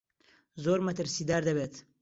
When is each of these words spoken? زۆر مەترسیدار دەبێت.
زۆر 0.63 0.79
مەترسیدار 0.87 1.41
دەبێت. 1.49 1.73